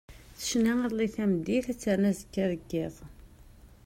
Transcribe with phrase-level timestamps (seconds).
[0.37, 2.95] Tecna iḍelli tameddit ad ternu azekka d yiḍ.